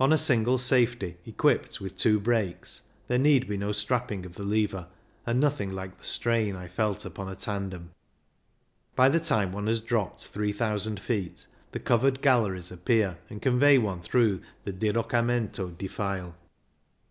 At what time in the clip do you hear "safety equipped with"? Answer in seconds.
0.56-1.98